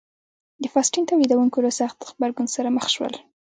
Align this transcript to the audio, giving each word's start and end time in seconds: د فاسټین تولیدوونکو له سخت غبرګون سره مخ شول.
د 0.61 0.63
فاسټین 0.73 1.03
تولیدوونکو 1.11 1.57
له 1.65 1.71
سخت 1.79 1.97
غبرګون 2.09 2.47
سره 2.55 2.69
مخ 2.75 2.85
شول. 2.95 3.13